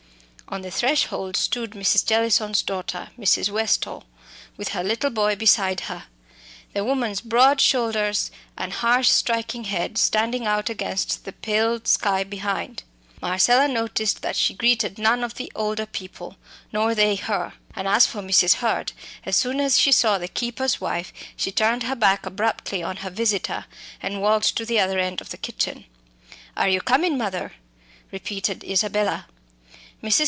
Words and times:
On 0.49 0.63
the 0.63 0.69
threshold 0.71 1.37
stood 1.37 1.71
Mrs. 1.71 2.05
Jellison's 2.05 2.61
daughter, 2.61 3.07
Mrs. 3.17 3.49
Westall, 3.49 4.03
with 4.57 4.69
her 4.69 4.83
little 4.83 5.09
boy 5.09 5.33
beside 5.37 5.79
her, 5.87 6.07
the 6.73 6.83
woman's 6.83 7.21
broad 7.21 7.61
shoulders 7.61 8.31
and 8.57 8.73
harsh 8.73 9.07
striking 9.07 9.63
head 9.63 9.97
standing 9.97 10.45
out 10.45 10.69
against 10.69 11.23
the 11.23 11.31
pale 11.31 11.79
sky 11.85 12.25
behind. 12.25 12.83
Marcella 13.21 13.69
noticed 13.69 14.21
that 14.23 14.35
she 14.35 14.53
greeted 14.53 14.97
none 14.97 15.23
of 15.23 15.35
the 15.35 15.49
old 15.55 15.89
people, 15.93 16.35
nor 16.73 16.93
they 16.93 17.15
her. 17.15 17.53
And 17.73 17.87
as 17.87 18.05
for 18.05 18.19
Mrs. 18.19 18.55
Hurd, 18.55 18.91
as 19.25 19.37
soon 19.37 19.61
as 19.61 19.79
she 19.79 19.93
saw 19.93 20.17
the 20.17 20.27
keeper's 20.27 20.81
wife, 20.81 21.13
she 21.37 21.53
turned 21.53 21.83
her 21.83 21.95
back 21.95 22.25
abruptly 22.25 22.83
on 22.83 22.97
her 22.97 23.09
visitor, 23.09 23.67
and 24.01 24.21
walked 24.21 24.57
to 24.57 24.65
the 24.65 24.81
other 24.81 24.99
end 24.99 25.21
of 25.21 25.29
the 25.29 25.37
kitchen. 25.37 25.85
"Are 26.57 26.67
you 26.67 26.81
comin', 26.81 27.17
mother?" 27.17 27.53
repeated 28.11 28.65
Isabella. 28.65 29.27
Mrs. 30.03 30.19